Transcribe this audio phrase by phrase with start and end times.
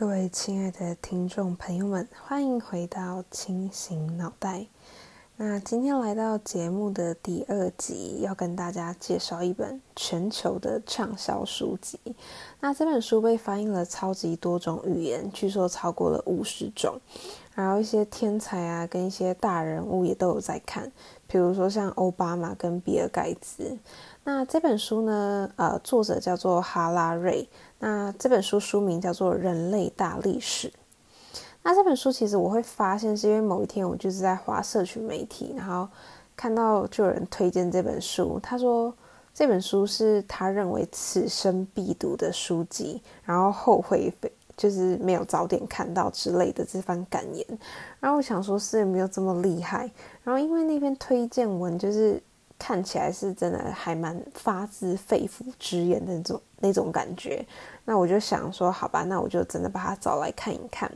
[0.00, 4.64] 各位亲爱的听众朋友们，欢迎回到清醒脑袋。
[5.36, 12.00] 那今天来到节目的第二集，要跟大家介绍一本全球的畅销书籍。
[12.60, 16.98] 那这本书被翻译了超级多种语言，据说超过了五十种。
[17.54, 20.90] 然后一些天才啊，跟一些大人物也都有在看，
[21.30, 23.78] 比如说像奥巴马跟比尔盖茨。
[24.24, 27.48] 那这本书呢，呃，作者叫做哈拉瑞。
[27.78, 30.68] 那这本书书名叫做《人类大历史》。
[31.62, 35.88] 那这本书其实我会发现，是因为某一天我就是在划社群媒体，然后
[36.34, 38.40] 看到就有人推荐这本书。
[38.42, 38.92] 他说
[39.32, 44.12] 这本书是他认为此生必读的书籍，然后后悔
[44.56, 47.46] 就是没有早点看到之类的这番感言。
[47.98, 49.90] 然后我想说，是有没有这么厉害。
[50.22, 52.22] 然后因为那篇推荐文就是
[52.58, 57.44] 看起来是真的还蛮发自肺腑之言的那种那种感觉。
[57.84, 60.90] 那我就想说，好吧，那我就真的把它找来看一看。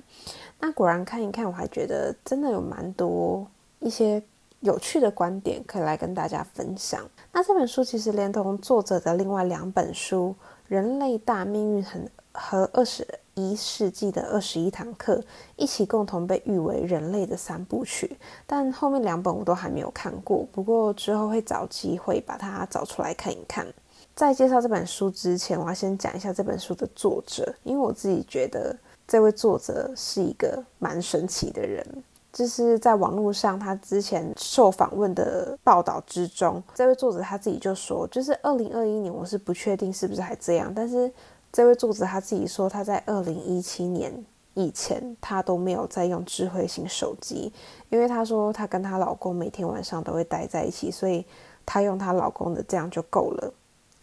[0.60, 3.46] 那果然看一看，我还觉得真的有蛮多
[3.80, 4.22] 一些
[4.60, 7.02] 有趣的观点可以来跟大家分享。
[7.32, 10.34] 那这本书其实连同作者的另外两本书
[10.68, 15.16] 《人类大命运》很和《二十一世纪的二十一堂课》
[15.56, 18.16] 一起共同被誉为人类的三部曲。
[18.46, 23.66] 但后面两本我都还没有看过，不过之后会找机会把它找出来看一看。
[24.14, 28.76] 在介绍这本书之前，我要先讲一下这本书的作者，因为我自己觉得
[29.08, 31.84] 这位作者是一个蛮神奇的人。
[32.32, 41.08] 就是在网络上，他之前受访问的报道之中，这位作者他自己就说，就是二零二一年，我是不确定是不是还这样，但是
[41.54, 44.12] 这位作者他自己说，他在二零一七年
[44.54, 47.52] 以前，他都没有在用智慧型手机，
[47.90, 51.24] 因为他说他跟她老公每天晚上都会待在一起，所以
[51.64, 53.54] 她用她老公的这样就够了。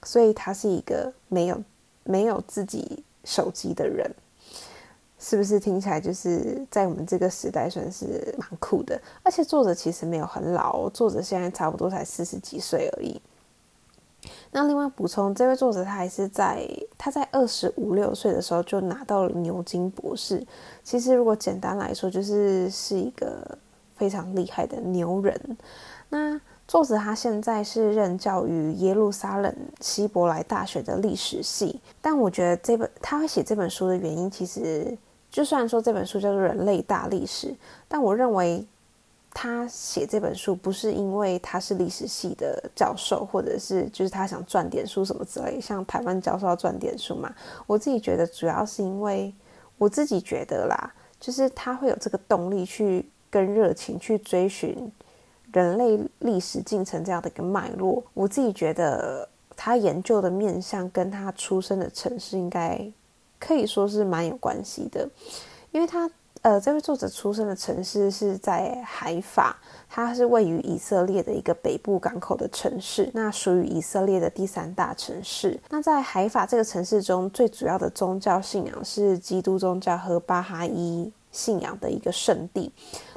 [0.04, 1.62] 所以他是一个没有
[2.06, 4.10] 没有自己手机的人，
[5.20, 8.98] 是不是听起来就是在我们这个时代算是蛮酷的？
[9.24, 13.22] 而且作者其实没有很老，作者现在差不多才四十几岁而已。
[14.52, 16.68] 那另外补充，这位作者他还是在
[16.98, 20.46] 他在二十五六岁的时候就拿到了牛津博士。
[20.84, 23.58] 其实如果简单来说，就是是一个
[23.96, 25.58] 非常厉害的牛人。
[26.10, 34.98] 那作者他现在是任教于耶路撒冷希伯来大学的历史系，但我觉得这本他会写这本书的原因，其实
[35.30, 37.48] 就算说这本书叫做《人类大历史》，
[37.88, 38.66] 但我认为
[39.34, 47.34] 他写这本书不是因为他是历史系的教授，或者是就是他想赚点书什么之类，像台湾教授要赚点书嘛。
[47.66, 49.34] 我自己觉得主要是因为
[49.78, 54.92] 我自己觉得啦，就是他会有这个动力去跟热情去追寻。
[55.54, 62.90] 人类历史进程这样的一个脉络，我自己觉得他研究的面向跟他出生的城市应该
[63.38, 65.10] 可以说是蛮有关系的，
[65.72, 66.10] 因为他
[66.42, 69.58] 呃这位作者出生的城市是在海法，
[69.88, 75.60] 它是位于以色列的一个北部港口的城市，那属于以色列的第三大城市。
[75.70, 82.72] 那在海法这个城市中，最主要的宗教信仰是基督宗教和巴哈伊信仰的一个圣地。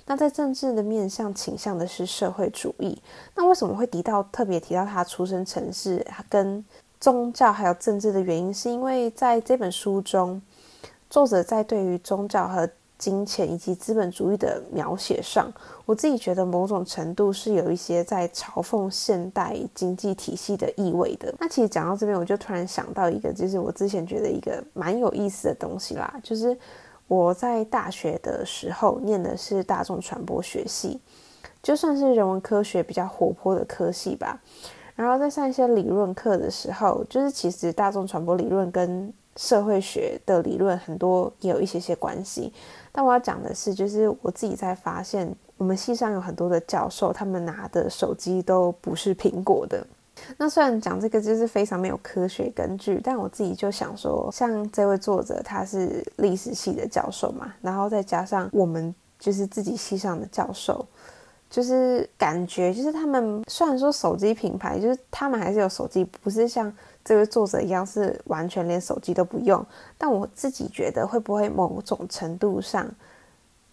[0.06, 3.00] 那在政治的面向倾向的是社会主义。
[3.34, 6.62] 那为什么会提到特别提到他出生城市，跟
[7.00, 10.42] 宗教还有政治的原因，是因为在这本书中，
[11.08, 12.68] 作者在对于宗教和
[12.98, 15.52] 金钱以及资本主义的描写上，
[15.84, 21.34] 我自己觉得某种程度是有一些在嘲讽现代经济体系的意味的。
[21.38, 26.56] 那其实讲到这边，我就突然想到一个，就是我之前觉得一个蛮有意思的东西啦，就是。
[27.06, 30.98] 我在大学的时候念的是大众传播学系，
[31.62, 34.40] 就算是人文科学比较活泼的科系吧。
[34.96, 42.50] 然后在上一些理论课的时候，就是其实大众传播理论跟社会学的理论很多也有一些些关系。
[42.96, 49.84] 但我要讲的是，就是我自己在发现，我们系上有很多的教授，他们拿的手机都不是苹果的。
[50.36, 60.86] 那虽然讲这个就是非常没有科学根据，但我自己就想说，像这位作者他是历史系的教授嘛，然后再加上我们就是自己系上的教授，
[61.50, 66.72] 就是感觉就是他们虽然说手机品牌，就是他们还是有手机，不是像
[67.04, 69.64] 这位作者一样是完全连手机都不用，
[69.98, 72.90] 但我自己觉得会不会某种程度上，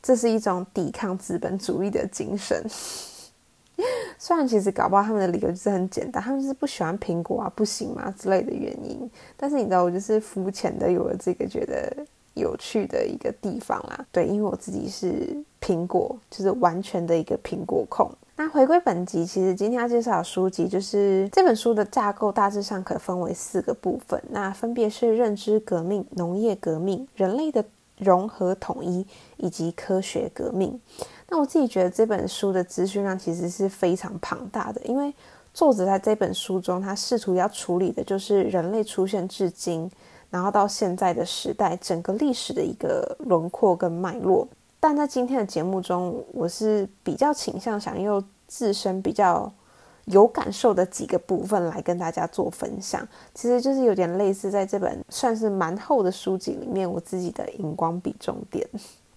[0.04, 2.62] 这是一种抵抗资本主义的精神。
[4.20, 9.10] 虽然其实搞不好他们的理由就是很简单，他们就是不喜欢苹果啊，不行吗之类的原因。
[9.36, 14.06] 但是你知道，我就是肤浅的有了这个觉得有趣的一个地方啦。
[14.12, 18.10] 对，因为我自己是苹果，就是完全的一个苹果控。
[18.36, 27.64] 那回归本集，其实今天要介绍的书籍就是这本书的架构，大致上可分为四个部分，那分别是认知革命、农业革命、人类的。
[27.98, 29.06] 融合统一
[29.38, 30.82] 以及科学革命。
[31.30, 35.14] 那我自己觉得这本书的资讯量其实是非常庞大的，因为
[35.54, 39.88] 作者在这本书中，他试图要处理的就是人类出现至今，
[40.32, 44.48] 然后到现在的时代整个历史的一个轮廓跟脉络。
[44.80, 49.52] 但在今天的节目中，我是比较倾向想用自身比较
[50.06, 53.08] 有感受的几个部分来跟大家做分享。
[53.36, 58.68] 其实就是有点类似在这本算是蛮厚的书籍里面，我自己的荧光笔重点。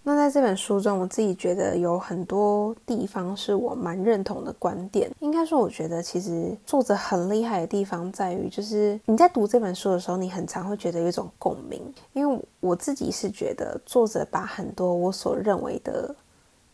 [0.06, 5.10] 那在这本书中，我自己觉得有很多地方是我蛮认同的观点。
[5.20, 11.80] 应该说，我觉得其实作者很厉害的地方在于，就是你在读这本书的时候，你很常会觉得有一种共鸣。
[12.12, 16.14] 因为我自己是觉得，作者把很多我所认为的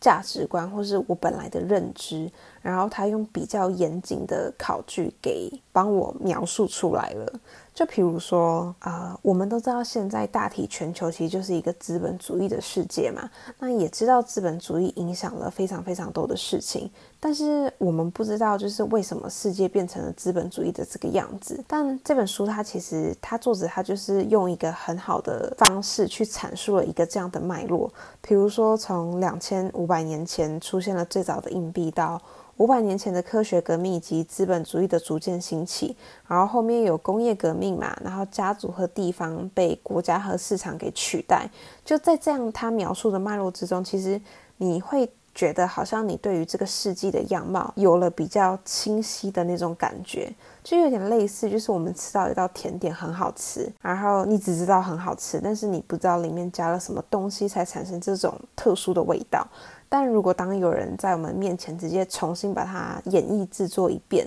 [0.01, 2.29] 价值观，或是我本来的认知，
[2.61, 7.33] 然后他用比较严谨的考据给帮我描述出来了。
[7.81, 13.27] 就比如说，啊，我们都知道现在大体全球其实就是一个资本主义的世界嘛。
[13.57, 21.59] 那也知道资本主义影响了非常非常多的事情，但是我们不知道就是为什么世界变成了资本主义的这个样子。
[21.67, 27.91] 但这本书它其实它作者他就是用一个很好的方式去阐述了一个这样的脉络。
[28.21, 32.21] 比如说，从两千五百年前出现了最早的硬币到。
[32.61, 35.97] 五百年前的科学革命以及资本主义的逐渐兴起，
[36.27, 41.49] 然后后面有工业革命嘛，然后家族和地方被国家和市场给取代。
[41.83, 44.21] 就在这样他描述的脉络之中，其实
[44.57, 50.31] 你会觉得好像你对于这个世纪的样貌有了比较清晰的那种感觉，
[50.63, 59.47] 就有点类似，就是我们吃到一道甜点很好吃，然后你只知道很好吃，但是你不知道里面加了什么东西才产生这种特殊的味道。
[59.93, 64.25] 但如果当有人在我们面前直接重新把它演绎制作一遍，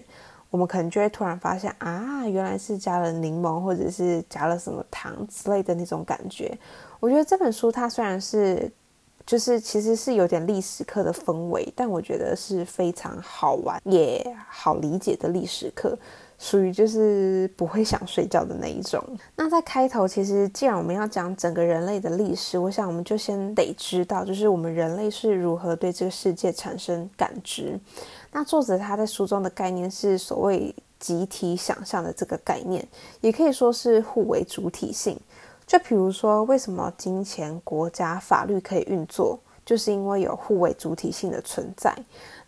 [0.51, 6.57] 我们可能就会突然发现啊，原来是加了柠檬或者是加了什么糖之类的那种感觉。
[7.01, 8.71] 我觉得这本书它虽然是
[9.25, 15.99] 就是其实是有点历史课的氛围，但我觉得是非常好玩也好理解的历史课。
[16.45, 19.03] 属于就是不会想睡觉的那一种。
[19.35, 27.81] 那在开头，其实既然我们要讲整个人类的历史，我想我们就先得知道，就是我们人类是如何对这个世界产生感知。
[28.31, 32.87] 那作者他在书中的概念是所谓集体想象的这个概念，
[33.23, 35.19] 也可以说是互为主体性。
[35.67, 41.97] 就比如说，为什么金钱、国家、法律可以运作，就是因为有互为主体性的存在。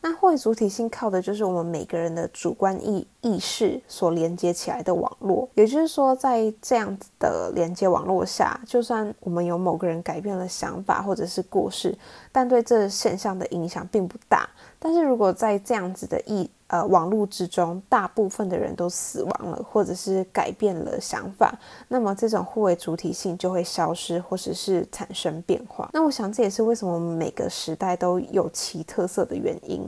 [0.06, 11.92] 那会主体性靠的就是我们每个人的主观意意识所连接起来的网络，也就是说，在这样子的连接网络下，就算我们有某个人改变了想法或者是过世，
[12.30, 14.48] 但对这现象的影响并不大。
[14.78, 21.58] 但是如果在这样子的意呃网络之中，大部分的人都死亡了，或者是改变了想法，
[21.88, 25.90] 那么这种互为主体性就会消失，或者是产生变化。
[25.92, 29.80] 那我想这也是为什么每个时代都有其特色的原因。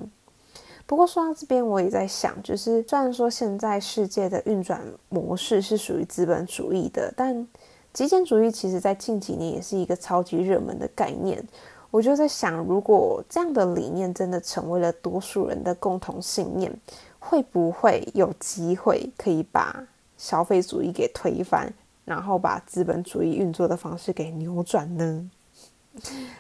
[0.87, 7.47] 不过说到这边，我也在想，就是虽然说现在世界的运转模式是属于资本主义的，但
[7.93, 11.45] 极简主义其实在近几年也是一个超级热门的概念。
[11.91, 16.71] 我就在想，如果这样的理念真的成为了多数人的共同信念，
[17.19, 19.83] 会不会有机会可以把
[20.17, 21.73] 消费主义给推翻，
[22.05, 25.31] 然后把资本主义运作的方式给扭转呢？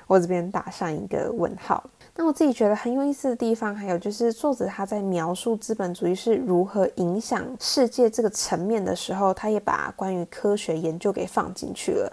[0.06, 1.82] 我这边打上一个问号。
[2.14, 12.12] 那我自己觉得很有意思的地方，还有就是作者他在描述资本主义是如何影响世界这个层面的时候，他也把关于科学研究给放进去了。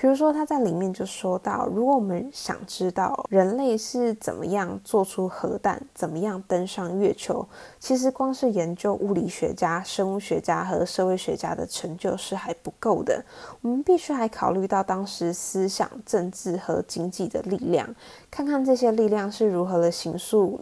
[0.00, 7.46] 比如说，他在里面就说到，如果我们想知道人类是怎么样做出核弹、怎么样登上月球，
[7.78, 13.22] 其实光是研究物理学家、生物学家和社会学家的成就是还不够的。
[13.60, 17.94] 我们必须还考虑到当时思想、政治和经济的力量，
[18.30, 20.58] 看看这些力量是如何的形塑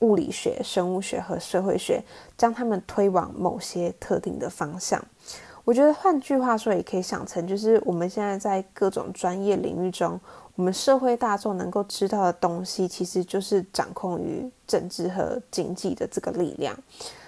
[0.00, 2.04] 物理学、生物学和社会学，
[2.36, 5.02] 将他们推往某些特定的方向。
[5.64, 10.18] 我觉得换句话说，也可以想成，就是我们现在在各种专业领域中，
[10.56, 16.76] 我们社会大众能够知道的东西，其实就是掌控于政治和经济的这个力量。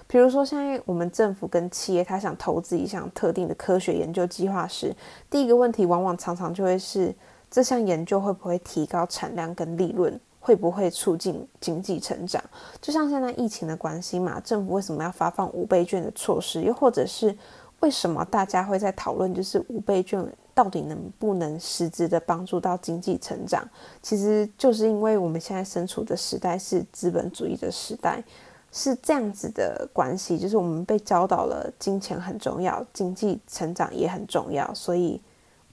[0.08, 4.94] 比如说，现在我们政府跟企业，他想投资一项特定的科学研究计划时，
[5.30, 7.14] 第一个问题往往常常就会是，
[7.48, 12.42] 这项研究会不会提高产量跟利润，会不会促进经济成长？
[12.82, 16.62] 就像现在疫情的关系嘛，政府为什么要发放五倍券的措施？
[16.62, 17.36] 又或者是？
[17.84, 23.62] 为什么大家会在讨论，就是五倍券到底能不能实质的帮助到经济成长？
[24.00, 28.24] 其实就是因为我们现在身处的时代是资本主义的时代，
[28.72, 35.20] 是这样子的关系，就是我们被教导了金钱很重要，经济成长也很重要，所以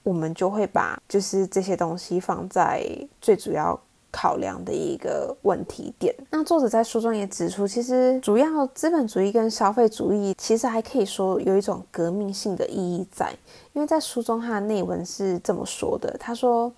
[0.02, 2.86] 我们就会把就是这些东西放在
[3.22, 3.80] 最主要。
[4.12, 6.14] 考量的一个问题点。
[6.30, 13.34] 那作者在书中也指出，其实主要资本主义跟消费主义，其实还可以说有一种革命性的意义在。
[13.72, 16.70] 因为在书中他的内文是这么说的：他说，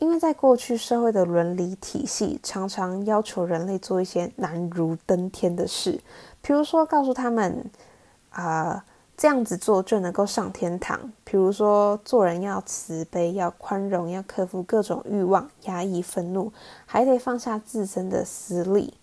[0.00, 6.00] 因为在过去社会的伦理体系常常要求人类做一些难如登天的事，
[6.42, 7.64] 比如说告诉他们，
[8.30, 8.84] 啊。
[9.16, 11.12] 这样子做就能够上天堂。
[11.24, 16.52] 比如说，做人要慈悲，要宽容，要克服各种欲望，压抑愤怒，
[16.84, 18.94] 还得放下自身的私利。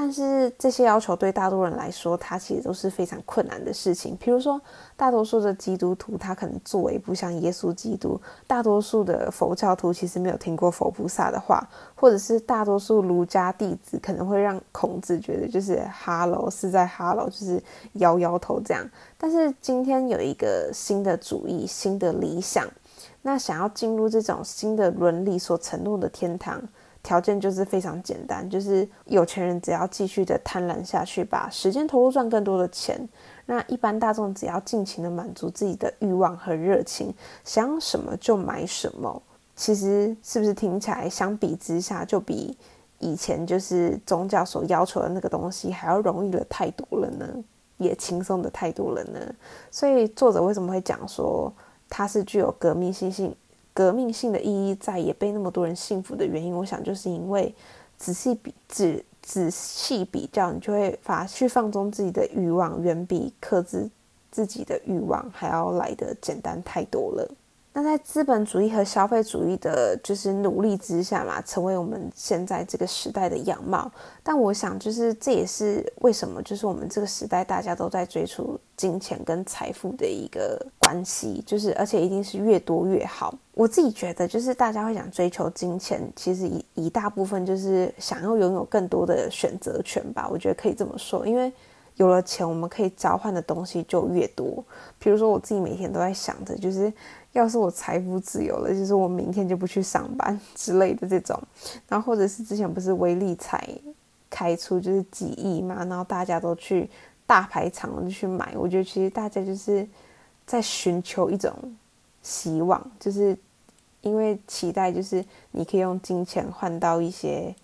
[0.00, 4.16] 但是这些要求对大多人来说，它其实都是非常困难的事情。
[4.20, 4.58] 比如说，
[4.96, 17.60] 大多数的基督徒他可能作为不像耶稣基督；大多数的佛教徒其实没有听过佛菩萨的话，或者是大多数儒家弟子可能会让孔子觉得就是哈喽是在哈喽，就是
[17.94, 18.88] 摇摇头这样。
[19.18, 22.64] 但是今天有一个新的主义、新的理想，
[23.22, 26.62] 那想要进入这种新的伦理所承诺的天堂。
[27.08, 33.08] 条件就是非常简单，就是有钱人只要继续的贪婪下去，把时间投入赚更多的钱，
[33.46, 39.22] 那一般大众只要尽情的满足自己的欲望和热情，想什么就买什么。
[39.56, 42.54] 其实是不是听起来相比之下，就比
[42.98, 47.26] 以前就是宗教所要求的那个东西还要容易了太多了呢？
[47.78, 49.18] 也轻松的太多了呢？
[49.70, 51.50] 所以作者为什么会讲说
[51.88, 53.34] 它是具有革命性性？
[53.78, 57.54] 革命性的意义在也被那么多人信服的原因，我想就是因为
[57.96, 63.88] 仔细比仔仔细比较，你就会发去放纵自己的欲望，远比克制
[64.32, 67.30] 自己的欲望还要来的简单太多了。
[67.78, 73.88] 那在资本主义和消费主义的，就是努力之下嘛，成为我们现在这个时代的样貌。
[74.20, 83.32] 但我想，就是这也是为什么，就是我们这个时代大家都在追逐金钱跟财富的一个关系，就是而且一定是越多越好。
[83.54, 90.28] 我自己觉得，就是大家会想追求金钱，其实一一大部分就是想要拥有更多的选择权吧。
[90.28, 91.52] 我觉得可以这么说，因为
[91.94, 94.64] 有了钱，我们可以交换的东西就越多。
[94.98, 96.92] 比如说，我自己每天都在想着，就是。
[97.38, 101.40] 要是我财富自由了，就是我明天就不去上班 之类的这种，
[101.88, 103.66] 然后或者是之前不是微利才
[104.28, 106.88] 开出就是几亿嘛，然后大家都去
[107.26, 109.86] 大排场就去买，我觉得其实大家就是
[110.46, 111.52] 在寻求一种
[112.22, 113.36] 希望，就是
[114.00, 117.54] 因为期待就是你可以用金钱换到一些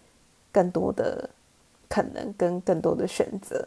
[0.53, 1.29] 更多的
[1.89, 3.67] 可能跟更多的选择。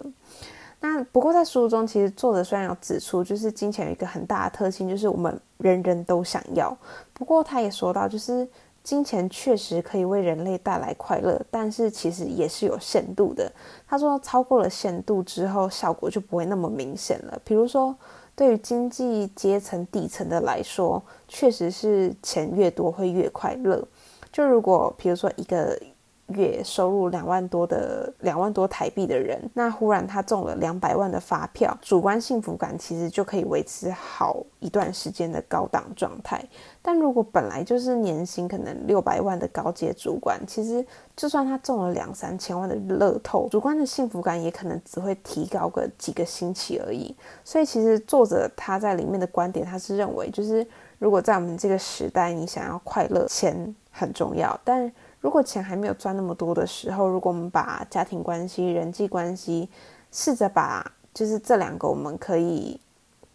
[0.80, 6.78] 那不过在书中，其实作者虽然有指出，就是金钱有一个很大的特性，就是我们人人都想要。
[7.14, 8.48] 不过他也说到，就是
[8.84, 13.52] 金钱确实可以为人类带来快乐，但是其实也是有限度的。
[13.88, 17.40] 他说，超过了限度之后，效果就不会那么明显了。
[17.44, 17.96] 比如说，
[18.36, 23.86] 对于经济阶层底层的来说，确实是钱越多会越快乐。
[24.32, 25.80] 就如果比如说一个。
[26.28, 36.44] 月收入两万多的两万多台币的人，那忽然他中了两百万的发票，主观幸福感其实就可以维持好一段时间的高档状态。
[36.82, 47.16] 但如果本来就是年薪可能六百万的高阶主管，其实就算他中了两三千万的乐透，主观的幸福感也可能只会提高个几个星期而已。
[47.46, 50.68] 所以其实作者他在里面的观点，他是认为就是
[51.00, 54.92] 如果在我们这个时代，你想要快乐，钱很重要，但。
[55.28, 59.68] 如果钱还没有赚那么多的时候，如果我们把家庭关系、人际关系，
[60.10, 62.80] 试着把就是这两个我们可以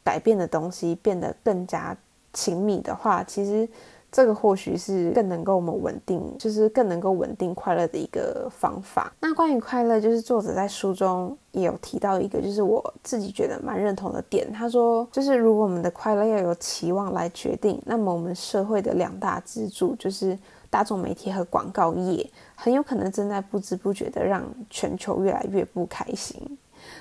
[0.02, 1.94] 改变的东西变得更加
[2.32, 3.68] 亲密的话，其实
[4.10, 9.12] 这个或许是更能够我们稳定，就是更能够稳定快乐的一个方法。
[9.20, 14.50] 那关于快乐，就是作者在书中也有提到一个，就是我自己觉得蛮认同的点。
[14.50, 20.38] 他说，就是如果我们的快乐要有期望来决定，那么我们社会的两大支柱就是。
[20.72, 26.56] 大众媒体和广告业很有可能正在不知不觉的让全球越来越不开心。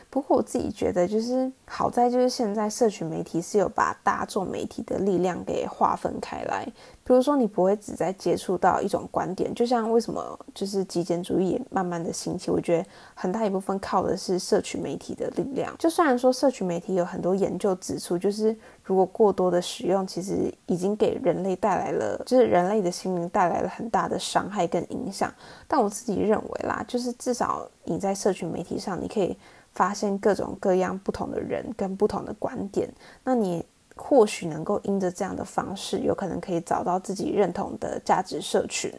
[0.09, 6.67] 不过我自己觉得，就是好在就是现在社群媒体是有把大众媒体的力量给划分开来。
[7.03, 15.75] 比如说，你不会只在接触到一种观点，就像为什么就是极简主义也慢慢的兴起，我觉得很大一部分靠的是社群媒体的力量。
[15.77, 25.33] 就虽然说社群媒体有很多研究指出，就是如果过多的使用，其实已经给人类带来了，就是人类的心灵带来了很大的伤害跟影响。
[25.67, 29.35] 但我自己认为啦，就是至少你在社群媒体上，你可以
[29.73, 32.89] 发现各种各样不同的人跟不同的观点，
[33.23, 33.65] 那你。
[33.97, 38.91] 或许能够因着这样的方式，有可能可以找到自己认同的价值社群。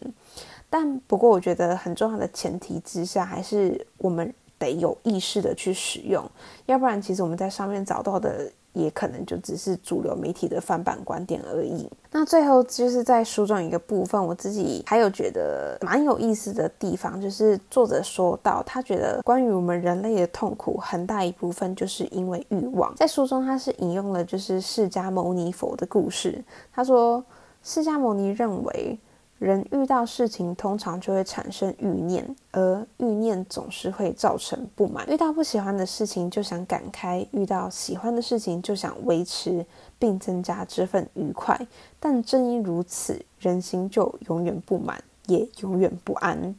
[0.70, 6.24] 但不过，我觉得很重要的前提之下，还是我们得有意识的去使用。
[6.66, 11.90] 要不然，其实我们在上面找到的也可能就只是主流媒体的翻版观点而已。
[12.10, 22.94] 那最后就是在书中一个部分，我自己还有觉得蛮有意思的地方，就是作者说到，他觉得关于我们人类的痛苦，很大一部分就是因为欲望。
[22.96, 27.24] 在书中，他是引用了就是释迦牟尼佛的故事，他说
[27.62, 28.98] 释迦牟尼认为。
[29.42, 35.04] 人遇到事情，通常就会产生欲念，而欲念总是会造成不满。
[35.10, 39.66] 遇到不喜欢的事情就想赶开，遇到喜欢的事情就想维持
[39.98, 41.60] 并增加这份愉快。
[41.98, 46.54] 但正因如此，人心就永远不满，也永远不安。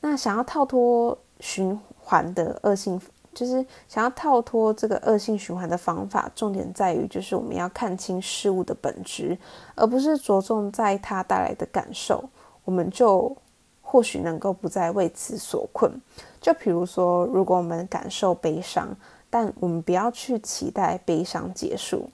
[0.00, 3.00] 那想要逃脱循环的恶性。
[3.34, 9.36] 就是想要逃脱这个恶性循环的方法，重点在于就是我们要看清事物的本质，
[9.74, 12.24] 而不是着重在它带来的感受，
[12.64, 13.36] 我们就
[13.82, 15.92] 或许能够不再为此所困。
[16.40, 18.96] 就比如说，如果我们感受悲伤，
[19.28, 22.08] 但我们不要去期待悲伤结束。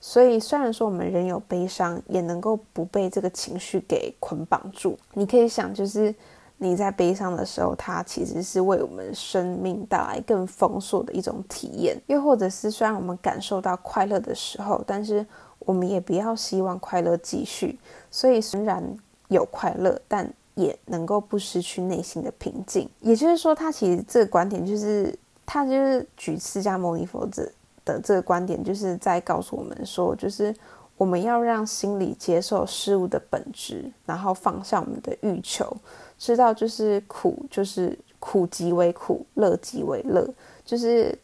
[0.00, 4.98] 所以，虽然说我们人有悲伤，也能够不被这个情绪给捆绑住。
[5.12, 6.14] 你可以想，就是。
[6.62, 15.26] 你在悲伤的时候，它其实是为我们生命带来更丰硕的一种体验；又或者是，虽然我们感受到快乐的时候，但是
[15.60, 17.78] 我们也不要希望快乐继续。
[18.10, 18.84] 所以，虽然
[19.28, 22.86] 有快乐，但也能够不失去内心的平静。
[23.00, 27.50] 也就是说，他其实这个观点就是，他就是举释迦牟尼佛子
[27.86, 30.54] 的这个观点，就是在告诉我们说，就是
[30.98, 35.74] 我们要让心里接受事物的本质，然后放下我们的欲求。
[36.20, 40.28] 知道就是苦，就是苦即为苦，乐即为乐，
[40.66, 41.18] 就是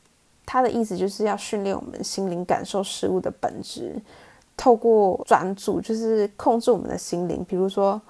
[0.47, 3.95] 他的意思，就是要训练我们心灵感受事物的本质，
[4.57, 7.45] 透过专注，就是控制我们的心灵。
[7.47, 8.00] 比如说，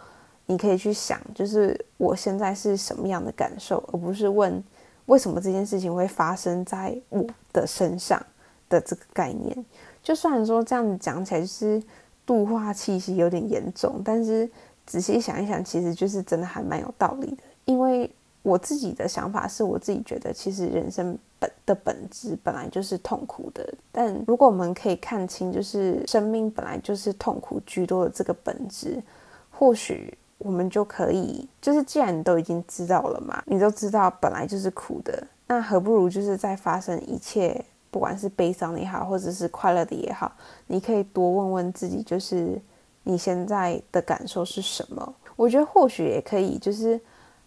[0.46, 4.62] 你可以去想，就是我现在是什么样的感受，而不是问
[5.06, 8.24] 为什么这件事情会发生在我的身上
[8.68, 9.66] 的这个概念。
[10.04, 11.82] 就算说这样子讲起来，就是
[12.24, 14.48] 度化气息有点严重，但是。
[14.86, 17.42] 仔细想一想，其实就是真的还蛮有道理的。
[17.64, 18.08] 因为
[18.42, 23.68] 我自己的想法是，我自己觉得其实人生本的本质本来就是痛苦的。
[23.90, 29.02] 但如果我们可以看清，就是生命本来就是痛苦居多的这个本质，
[29.50, 40.30] 或许我们就可以，就是既然你都已经知道了嘛，你都知道本来就是苦的，那何不如就是在发生一切，不管是悲伤也好，或者是快乐的也好，
[40.68, 42.62] 你可以多问问自己，就是。
[43.08, 45.14] 你现在的感受是什么？
[45.36, 47.00] 我觉得或许也可以，就是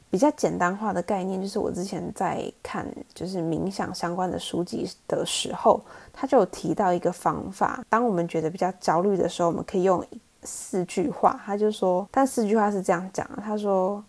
[0.10, 5.82] 比较简单化的概念，就是我之前在看就是冥想相关的书籍的时候，
[6.14, 7.84] 他就有提到一个方法。
[7.90, 10.02] 当我们觉得比较焦虑的时候，我们可以用
[10.44, 11.38] 四句话。
[11.46, 14.02] 他就说，但四句话是这样讲：他说，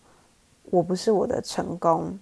[0.70, 2.16] 我不是我的成功，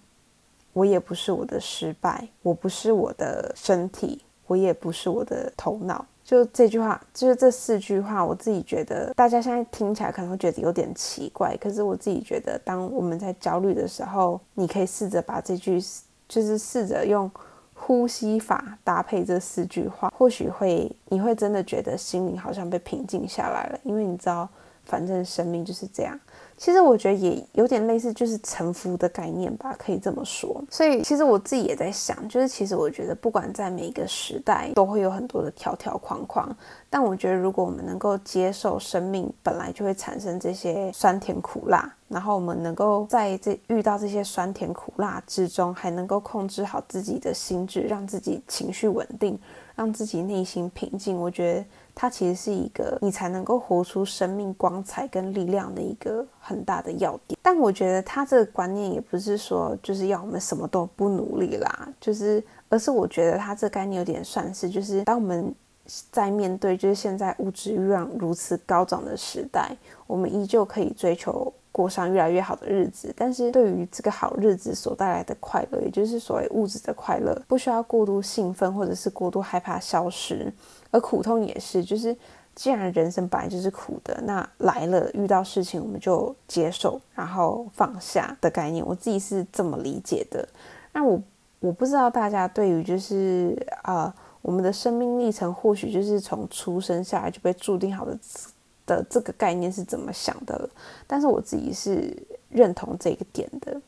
[0.73, 6.07] 我也不是我的失败，我不是我的身体，我也不是我的头脑。
[6.29, 15.83] 就这句话，就是这四句话，我自己觉得大家现在听起来可能会觉得有点奇怪，可是我自己觉得，当我们在焦虑的时候，你可以试着把这句，
[16.29, 17.31] 就是试着用
[17.73, 24.47] 呼吸法搭配这四句话，或许会，你会真的觉得心灵好像被平静下来了，因为你知道，
[24.85, 26.21] 反正生命就是这样。
[26.59, 30.61] 其实我觉得也有点类似，就是臣服的概念吧，可以这么说。
[30.69, 36.55] 所以其实我自己也在想，就是其实我觉得，不管在每一个时代，都会有很多的条条框框。
[36.91, 49.39] 但我觉得，如果我们能够接受生命本来就会产生这些酸甜苦辣，然后我们能够在这遇到这些酸甜苦辣之中，还能够控制好自己的心智，让自己情绪稳定，
[49.77, 51.65] 让自己内心平静，我觉得。
[52.01, 57.37] 它其实是一个你才能够活出生命光彩跟力量的一个很大的要点。
[57.43, 65.53] 但我觉得他这个观念也不是说就是要我们什么都不努力啦，就是而是我觉得他这概念有点算是就是当我们
[66.13, 73.15] 在面对就是现在物质欲望如此高涨的时代，我们依旧可以追求过上越来越好的日子。
[73.17, 80.53] 但是对于这个好日子所带来的快乐，也就是所谓物质的快乐，不需要过度兴奋或者是过度害怕消失。
[80.91, 82.17] 而苦痛也是，就是
[82.57, 90.49] 既然人生本来就是苦的，那来了遇到事情我们就接受，然后放下的概念，我自己是这么理解的。
[90.93, 91.23] 那我
[91.61, 94.13] 我不知道大家对于就是啊，
[94.43, 98.19] 我们的生命历程或许就是从出生下来就被注定好的
[98.89, 100.69] 的这个概念是怎么想的？
[101.07, 102.13] 但是我自己是
[102.49, 103.81] 认同这个点的。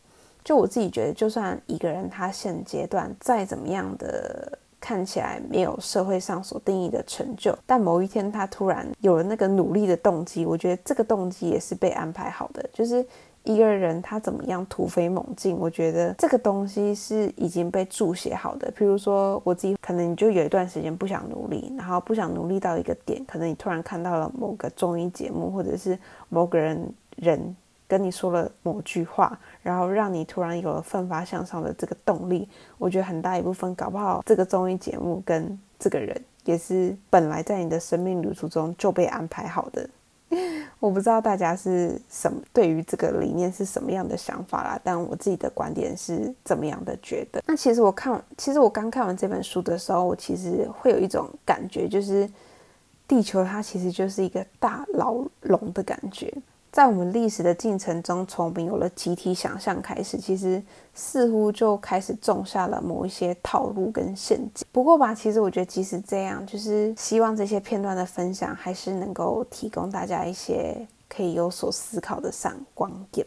[0.45, 4.57] 就我自己觉得，就算一个人他现阶段再怎么样的。
[4.83, 12.65] 看起来没有社会上所定义的成就，但某一天他突然有了那个努力的动机，我觉得这个动机也是被安排好的。
[12.73, 13.05] 就是
[13.45, 18.71] 一个人他怎么样突飞猛进，我觉得这个东西是已经被注写好的。
[18.77, 25.99] 比如说我自己，可能你就有一段时间不想努力，然后不想努力到一个点，可能你突然看到了某个综艺节目，或者是
[26.29, 27.57] 某个人人
[27.89, 32.49] 跟你说了某句话，然后让你突然有了奋发向上的这个动力。
[32.77, 39.89] 我觉得很大一部分，搞不好这个综艺节目跟这个人也是本来在你的生命旅途中就被安排好的。
[40.79, 47.43] 我不知道大家是什么对于这个理念是什么样的想法啦，但我自己的观点是怎么样的觉得。
[47.47, 52.29] 那其实我看，其实我刚看完这本书的时候，我其实会有一种感觉，就是
[53.09, 56.33] 地球它其实就是一个大牢笼的感觉。
[56.73, 60.63] 在我们历史的进程中，从我们有了集体想象开始，其实
[60.95, 64.67] 似乎就开始种下了某一些套路跟陷阱。
[64.71, 73.27] 不过吧，其实我觉得即使这样，就是希望这些片段的分享还是能够提供大家一些可以有所思考的闪光点。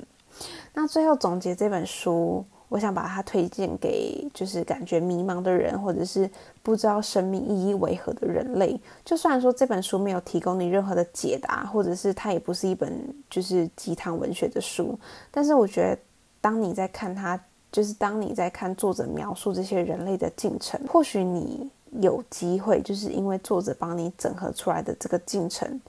[0.74, 2.46] 那最后总结这本书。
[2.74, 6.28] 我想把它推荐给就是感觉迷茫的人，或者是
[6.64, 8.76] 不知道生命意义为何的人类。
[9.06, 12.92] 就算说这本书没有提供你任何的解答，或者是它也不是一本
[13.30, 14.98] 就是鸡汤文学的书，
[15.30, 16.00] 但是我觉得
[16.42, 17.40] 当你在看它，
[17.72, 21.70] 就是当你在看作者描述这些人类的进程，或许你
[22.02, 25.80] 有机会，就是因为作者帮你整合出来的这个进程，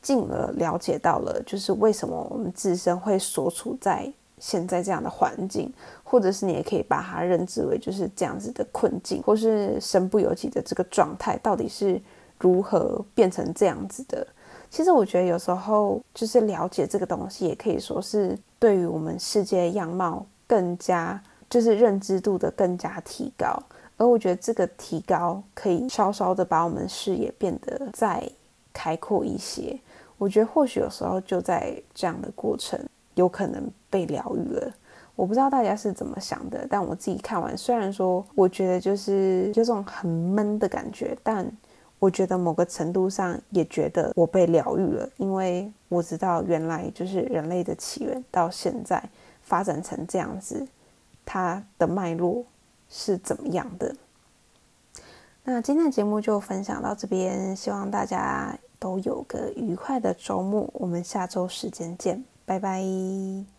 [0.00, 4.08] 进而了解到了，就是为什么我们自身会所处在。
[4.40, 5.72] 现在这样的环境，
[6.04, 12.00] 或者是你也可以把它认知为就是这样子的困境，或是身不由己的这个状态，到底是
[12.38, 14.26] 如何变成这样子的？
[14.70, 23.58] 其实我觉得有时候就是了解这个东西，也可以说是对于我们世界样貌更加就是认知度的更加提高。
[23.96, 28.30] 而我觉得这个提高可以稍稍的把我们视野变得再
[28.72, 29.76] 开阔一些。
[30.18, 32.78] 我觉得或许有时候就在这样的过程。
[33.18, 34.72] 有可能被疗愈了，
[35.16, 41.44] 我不知道大家是怎么想的，但我自己看完，虽然说我觉得就是有种很闷的感觉，但
[41.98, 49.02] 我觉得某个程度上也觉得我被疗愈了，因为我知道原来就是人类的起源到现在
[49.42, 50.64] 发展成这样子，
[51.26, 52.44] 它的脉络
[52.88, 53.92] 是怎么样的。
[55.42, 62.22] 那今天的节目就分享到这边，希望大家都有个愉快的周末，我们下周时间见。
[62.48, 63.57] 拜拜。